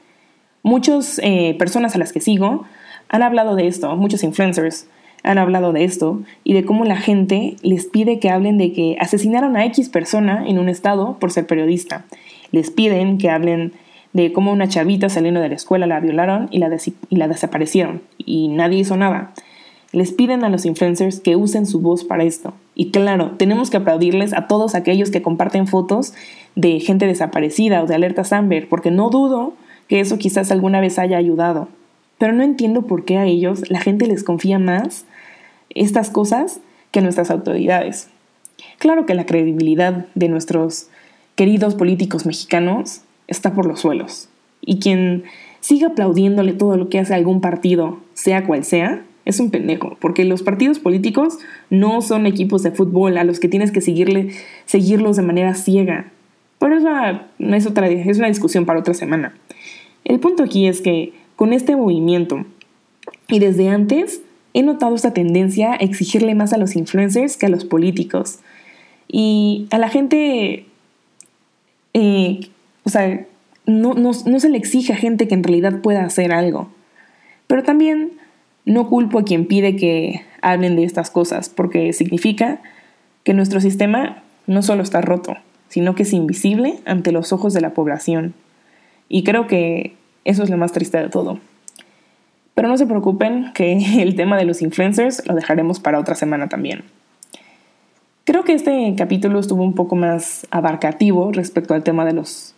Muchas 0.65 1.21
eh, 1.23 1.55
personas 1.59 1.95
a 1.95 1.99
las 1.99 2.11
que 2.11 2.23
sigo 2.23 2.65
han 3.11 3.23
hablado 3.23 3.55
de 3.55 3.67
esto, 3.67 3.95
muchos 3.97 4.25
influencers, 4.25 4.89
han 5.23 5.37
hablado 5.37 5.75
de 5.75 5.85
esto 5.85 6.23
y 6.43 6.55
de 6.55 6.65
cómo 6.65 6.87
la 6.87 6.97
gente 6.97 7.57
les 7.61 7.85
pide 7.85 8.19
que 8.19 8.31
hablen 8.31 8.57
de 8.57 8.73
que 8.73 8.97
asesinaron 8.99 9.57
a 9.57 9.67
X 9.67 9.91
persona 9.91 10.43
en 10.47 10.59
un 10.59 10.71
estado 10.71 11.19
por 11.21 11.33
ser 11.33 11.47
periodista. 11.47 12.07
Les 12.51 12.71
piden 12.71 13.19
que 13.19 13.29
hablen 13.29 13.75
de 14.15 14.33
cómo 14.33 14.53
una 14.53 14.67
chavita 14.67 15.11
saliendo 15.11 15.41
de 15.41 15.51
la 15.51 15.55
escuela 15.55 15.87
la 15.87 16.01
violaron 16.01 16.49
y 16.51 16.61
la, 16.61 16.75
y 17.11 17.17
la 17.17 17.29
desaparecieron 17.29 18.01
y 18.17 18.49
nadie 18.49 18.79
hizo 18.79 18.97
nada. 18.97 19.35
Les 19.93 20.13
piden 20.13 20.45
a 20.45 20.49
los 20.49 20.65
influencers 20.65 21.21
que 21.21 21.37
usen 21.37 21.67
su 21.67 21.81
voz 21.83 22.05
para 22.05 22.25
esto. 22.25 22.55
Y 22.75 22.91
claro, 22.91 23.33
tenemos 23.33 23.69
que 23.69 23.77
aplaudirles 23.77 24.33
a 24.33 24.47
todos 24.47 24.75
aquellos 24.75 25.11
que 25.11 25.21
comparten 25.21 25.67
fotos 25.67 26.15
de 26.57 26.81
gente 26.81 27.07
desaparecida 27.07 27.83
o 27.83 27.87
de 27.87 27.95
alertas 27.95 28.33
Amber, 28.33 28.67
porque 28.67 28.91
no 28.91 29.11
dudo 29.11 29.53
que 29.89 30.01
eso 30.01 30.19
quizás 30.19 30.51
alguna 30.51 30.81
vez 30.81 30.99
haya 30.99 31.17
ayudado. 31.17 31.69
Pero 32.19 32.33
no 32.33 32.43
entiendo 32.43 32.83
por 32.83 33.05
qué 33.05 33.19
a 33.19 33.27
ellos 33.27 33.71
la 33.71 33.81
gente 33.81 34.07
les 34.07 34.25
confía 34.25 34.59
más 34.59 35.05
estas 35.71 36.11
cosas 36.11 36.61
que 36.91 37.01
nuestras 37.01 37.31
autoridades. 37.31 38.09
Claro 38.79 39.07
que 39.07 39.15
la 39.15 39.27
credibilidad 39.27 40.07
de 40.15 40.29
nuestros 40.29 40.89
queridos 41.35 41.75
políticos 41.75 42.27
mexicanos 42.27 43.01
está 43.27 43.55
por 43.55 43.67
los 43.67 43.81
suelos. 43.81 44.29
Y 44.61 44.79
quien 44.79 45.25
siga 45.61 45.89
aplaudiéndole 45.89 46.53
todo 46.53 46.77
lo 46.77 46.89
que 46.89 46.99
hace 46.99 47.15
algún 47.15 47.41
partido, 47.41 47.99
sea 48.15 48.45
cual 48.45 48.65
sea, 48.65 49.03
es 49.25 49.41
un 49.41 49.51
pendejo, 49.51 49.97
porque 50.01 50.25
los 50.25 50.43
partidos 50.43 50.79
políticos 50.79 51.39
no 51.71 52.03
son 52.03 52.27
equipos 52.27 52.63
de 52.63 52.71
fútbol 52.71 53.17
a 53.17 53.25
los 53.25 53.41
que 53.41 53.49
tienes 53.49 53.73
que 53.73 53.81
seguirle, 53.81 54.31
seguirlos 54.67 55.17
de 55.17 55.23
manera 55.23 55.55
ciega. 55.55 56.11
Pero 56.59 56.77
eso 56.77 57.73
es, 57.79 58.19
una 58.19 58.29
discusión 58.29 58.67
para 58.67 58.81
otra 58.81 58.95
semana. 58.95 59.35
El 60.05 60.21
punto 60.21 60.43
aquí 60.43 60.67
es 60.67 60.81
que 60.81 61.13
con 61.37 61.53
este 61.53 61.77
movimiento, 61.77 62.45
y 63.29 63.39
desde 63.39 63.69
antes, 63.69 64.21
he 64.53 64.63
notado 64.63 64.95
esta 64.95 65.13
tendencia 65.13 65.73
a 65.73 65.77
exigirle 65.77 66.35
más 66.35 66.53
a 66.53 66.59
los 66.59 66.77
influencers 66.77 67.37
que 67.37 67.47
a 67.47 67.49
los 67.49 67.65
políticos. 67.65 68.39
Y 69.09 69.67
a 69.71 69.79
la 69.79 69.89
gente, 69.89 70.67
eh, 71.93 72.41
o 72.85 72.91
sea, 72.91 73.27
no, 73.67 73.95
no, 73.95 74.13
se 74.13 74.49
le 74.49 74.59
exige 74.59 74.93
a 74.93 74.97
gente 74.97 75.27
que 75.27 75.35
en 75.35 75.43
realidad 75.43 75.81
pueda 75.81 76.05
hacer 76.05 76.33
algo. 76.33 76.69
Pero 77.47 77.63
también 77.63 78.13
no 78.65 78.89
culpo 78.89 79.19
a 79.19 79.25
quien 79.25 79.47
pide 79.47 79.77
que 79.77 80.23
hablen 80.41 80.77
de 80.77 80.85
estas 80.85 81.11
cosas, 81.11 81.49
porque 81.49 81.93
significa 81.93 82.63
que 83.25 83.35
nuestro 83.35 83.61
sistema 83.61 84.23
no 84.47 84.63
solo 84.63 84.83
está 84.83 85.01
roto, 85.01 85.37
sino 85.69 85.95
que 85.95 86.05
es 86.05 86.13
invisible 86.13 86.79
ante 86.85 87.13
los 87.13 87.33
ojos 87.33 87.55
de 87.55 87.61
la 87.61 87.75
población. 87.75 88.35
Y 89.09 89.25
creo 89.25 89.47
que 89.47 89.95
eso 90.25 90.43
es 90.43 90.51
lo 90.51 90.57
más 90.57 90.73
triste 90.73 90.99
de 90.99 91.09
todo. 91.09 91.39
Pero 92.55 92.69
no 92.69 92.77
se 92.77 92.87
preocupen 92.87 93.53
que 93.55 93.79
el 94.03 94.15
tema 94.15 94.37
de 94.37 94.45
los 94.45 94.63
influencers 94.63 95.27
lo 95.27 95.35
dejaremos 95.35 95.81
para 95.81 95.99
otra 95.99 96.15
semana 96.15 96.49
también. 96.49 96.85
Creo 98.25 98.45
que 98.45 98.55
este 98.55 98.95
capítulo 98.97 99.39
estuvo 99.39 99.63
un 99.63 99.75
poco 99.75 99.97
más 99.97 100.47
abarcativo 100.51 101.31
respecto 101.33 101.75
al 101.75 101.83
tema 101.83 102.07
de 102.07 102.15
los 102.15 102.55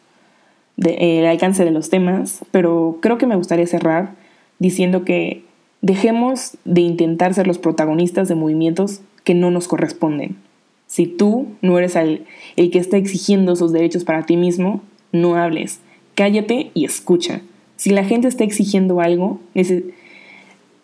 el 0.76 1.24
alcance 1.24 1.64
de 1.64 1.70
los 1.70 1.88
temas, 1.88 2.44
pero 2.50 2.98
creo 3.00 3.16
que 3.16 3.26
me 3.26 3.36
gustaría 3.36 3.66
cerrar 3.66 4.14
diciendo 4.58 5.04
que 5.04 5.42
dejemos 5.80 6.58
de 6.64 6.82
intentar 6.82 7.32
ser 7.32 7.46
los 7.46 7.58
protagonistas 7.58 8.28
de 8.28 8.34
movimientos 8.34 9.00
que 9.24 9.34
no 9.34 9.50
nos 9.50 9.68
corresponden. 9.68 10.36
Si 10.86 11.06
tú 11.06 11.48
no 11.62 11.78
eres 11.78 11.96
el, 11.96 12.26
el 12.56 12.70
que 12.70 12.78
está 12.78 12.98
exigiendo 12.98 13.54
esos 13.54 13.72
derechos 13.72 14.04
para 14.04 14.26
ti 14.26 14.36
mismo, 14.36 14.82
no 15.12 15.36
hables, 15.36 15.80
cállate 16.16 16.72
y 16.74 16.84
escucha. 16.84 17.42
Si 17.76 17.90
la 17.90 18.04
gente 18.04 18.26
está 18.26 18.42
exigiendo 18.42 19.00
algo 19.00 19.38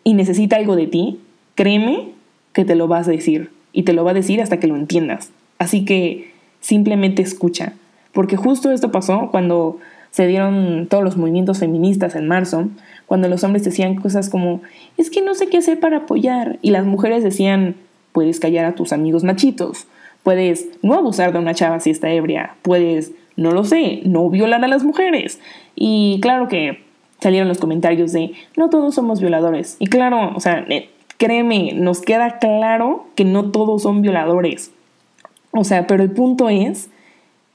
y 0.05 0.15
necesita 0.15 0.57
algo 0.57 0.77
de 0.77 0.87
ti, 0.87 1.19
créeme 1.57 2.11
que 2.53 2.65
te 2.65 2.77
lo 2.77 2.87
vas 2.87 3.09
a 3.09 3.11
decir 3.11 3.51
y 3.73 3.83
te 3.83 3.95
lo 3.95 4.05
va 4.05 4.13
a 4.13 4.15
decir 4.15 4.41
hasta 4.41 4.61
que 4.61 4.69
lo 4.69 4.77
entiendas. 4.77 5.31
Así 5.59 5.85
que 5.85 6.31
simplemente 6.61 7.23
escucha, 7.23 7.73
porque 8.13 8.37
justo 8.37 8.71
esto 8.71 8.93
pasó 8.93 9.29
cuando 9.31 9.79
se 10.11 10.27
dieron 10.27 10.87
todos 10.89 11.03
los 11.03 11.17
movimientos 11.17 11.59
feministas 11.59 12.15
en 12.15 12.29
marzo, 12.29 12.69
cuando 13.07 13.29
los 13.29 13.43
hombres 13.45 13.65
decían 13.65 13.97
cosas 13.97 14.29
como, 14.29 14.61
es 14.99 15.09
que 15.09 15.23
no 15.23 15.35
sé 15.35 15.47
qué 15.47 15.57
hacer 15.57 15.81
para 15.81 15.99
apoyar, 15.99 16.59
y 16.61 16.71
las 16.71 16.85
mujeres 16.85 17.25
decían, 17.25 17.77
puedes 18.13 18.39
callar 18.39 18.67
a 18.67 18.75
tus 18.75 18.93
amigos 18.93 19.25
machitos, 19.25 19.87
puedes 20.23 20.67
no 20.83 20.95
abusar 20.95 21.33
de 21.33 21.39
una 21.39 21.55
chava 21.55 21.81
si 21.81 21.91
está 21.91 22.11
ebria, 22.11 22.57
puedes 22.61 23.13
no 23.37 23.53
lo 23.53 23.65
sé, 23.65 24.03
no 24.05 24.29
violar 24.29 24.65
a 24.65 24.69
las 24.69 24.85
mujeres. 24.85 25.41
Y 25.75 26.19
claro 26.21 26.49
que 26.49 26.83
salieron 27.21 27.49
los 27.49 27.59
comentarios 27.59 28.13
de 28.13 28.33
no 28.57 28.69
todos 28.69 28.95
somos 28.95 29.21
violadores. 29.21 29.77
Y 29.79 29.87
claro, 29.87 30.33
o 30.35 30.41
sea, 30.41 30.67
créeme, 31.19 31.73
nos 31.75 32.01
queda 32.01 32.39
claro 32.39 33.07
que 33.15 33.25
no 33.25 33.51
todos 33.51 33.83
son 33.83 34.03
violadores. 34.03 34.73
O 35.53 35.65
sea, 35.65 35.87
pero 35.87 36.03
el 36.03 36.11
punto 36.11 36.49
es 36.49 36.91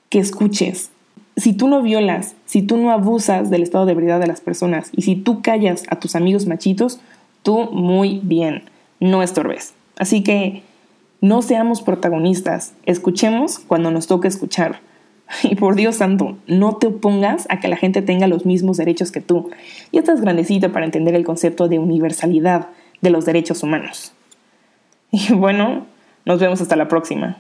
que 0.09 0.19
escuches. 0.19 0.91
Si 1.35 1.53
tú 1.53 1.67
no 1.67 1.81
violas, 1.81 2.35
si 2.45 2.61
tú 2.61 2.77
no 2.77 2.91
abusas 2.91 3.49
del 3.49 3.63
estado 3.63 3.85
de 3.85 3.91
ebriedad 3.91 4.19
de 4.19 4.27
las 4.27 4.41
personas 4.41 4.89
y 4.95 5.03
si 5.03 5.15
tú 5.15 5.41
callas 5.41 5.83
a 5.89 5.99
tus 5.99 6.15
amigos 6.15 6.47
machitos, 6.47 6.99
tú 7.43 7.69
muy 7.71 8.21
bien, 8.23 8.63
no 8.99 9.21
estorbes. 9.21 9.73
Así 9.97 10.23
que 10.23 10.63
no 11.21 11.41
seamos 11.41 11.81
protagonistas, 11.81 12.73
escuchemos 12.85 13.59
cuando 13.59 13.91
nos 13.91 14.07
toque 14.07 14.27
escuchar. 14.27 14.79
Y 15.43 15.55
por 15.55 15.75
Dios 15.75 15.97
santo, 15.97 16.37
no 16.47 16.75
te 16.77 16.87
opongas 16.87 17.47
a 17.49 17.59
que 17.59 17.67
la 17.67 17.77
gente 17.77 18.01
tenga 18.01 18.27
los 18.27 18.45
mismos 18.45 18.77
derechos 18.77 19.11
que 19.11 19.21
tú. 19.21 19.49
Y 19.91 19.97
estás 19.97 20.21
grandecito 20.21 20.71
para 20.71 20.85
entender 20.85 21.15
el 21.15 21.25
concepto 21.25 21.67
de 21.67 21.79
universalidad 21.79 22.69
de 23.01 23.09
los 23.09 23.25
derechos 23.25 23.63
humanos. 23.63 24.13
Y 25.09 25.33
bueno, 25.33 25.85
nos 26.25 26.39
vemos 26.39 26.59
hasta 26.59 26.75
la 26.75 26.89
próxima. 26.89 27.37